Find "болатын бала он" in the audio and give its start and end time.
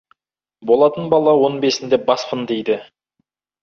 0.71-1.61